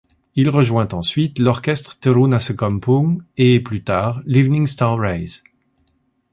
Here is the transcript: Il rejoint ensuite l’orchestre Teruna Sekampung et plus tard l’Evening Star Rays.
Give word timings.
Il 0.35 0.49
rejoint 0.49 0.87
ensuite 0.93 1.37
l’orchestre 1.37 1.99
Teruna 1.99 2.39
Sekampung 2.39 3.19
et 3.37 3.59
plus 3.59 3.83
tard 3.83 4.23
l’Evening 4.25 4.65
Star 4.65 4.97
Rays. 4.97 5.43